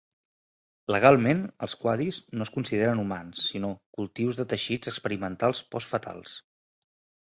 Legalment, 0.95 1.43
els 1.67 1.75
quaddies 1.83 2.19
no 2.39 2.47
es 2.49 2.53
consideren 2.57 3.03
humans, 3.05 3.45
sinó 3.53 3.73
"cultius 4.01 4.43
de 4.43 4.49
teixits 4.57 4.97
experimentals 4.97 5.67
postfetals". 5.75 6.39